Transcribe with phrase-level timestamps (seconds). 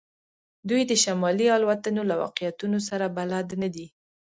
[0.69, 3.87] دوی د شمالي الوتنو له واقعیتونو سره بلد نه دي